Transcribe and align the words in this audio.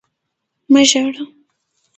مه 0.71 0.81
ژاړه! 0.89 1.23